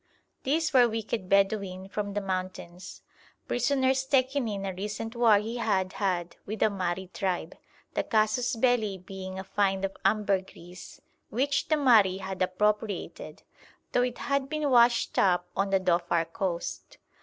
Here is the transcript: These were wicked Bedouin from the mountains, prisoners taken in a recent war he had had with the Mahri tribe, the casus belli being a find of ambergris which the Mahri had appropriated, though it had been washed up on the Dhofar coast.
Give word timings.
These 0.41 0.73
were 0.73 0.89
wicked 0.89 1.29
Bedouin 1.29 1.87
from 1.87 2.15
the 2.15 2.21
mountains, 2.21 3.03
prisoners 3.47 4.03
taken 4.03 4.47
in 4.47 4.65
a 4.65 4.73
recent 4.73 5.15
war 5.15 5.37
he 5.37 5.57
had 5.57 5.93
had 5.93 6.37
with 6.47 6.61
the 6.61 6.71
Mahri 6.71 7.13
tribe, 7.13 7.55
the 7.93 8.01
casus 8.03 8.55
belli 8.55 8.97
being 8.97 9.37
a 9.37 9.43
find 9.43 9.85
of 9.85 9.95
ambergris 10.03 11.01
which 11.29 11.67
the 11.67 11.75
Mahri 11.77 12.17
had 12.19 12.41
appropriated, 12.41 13.43
though 13.91 14.01
it 14.01 14.17
had 14.17 14.49
been 14.49 14.71
washed 14.71 15.19
up 15.19 15.45
on 15.55 15.69
the 15.69 15.79
Dhofar 15.79 16.25
coast. 16.33 16.97